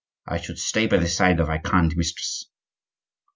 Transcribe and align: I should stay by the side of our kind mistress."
I 0.25 0.37
should 0.41 0.57
stay 0.57 0.87
by 0.87 0.97
the 0.97 1.07
side 1.07 1.39
of 1.39 1.47
our 1.47 1.59
kind 1.61 1.95
mistress." 1.95 2.47